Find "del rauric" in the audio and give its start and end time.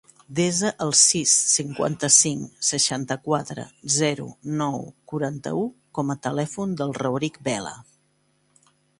6.81-7.37